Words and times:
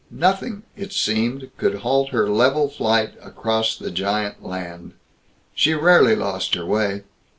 Nothing, 0.09 0.63
it 0.75 0.93
seemed, 0.93 1.51
could 1.57 1.75
halt 1.81 2.09
her 2.09 2.27
level 2.27 2.67
flight 2.69 3.13
across 3.21 3.77
the 3.77 3.91
giant 3.91 4.43
land. 4.43 4.93
She 5.53 5.75
rarely 5.75 6.15
lost 6.15 6.55
her 6.55 6.65
way. 6.65 7.03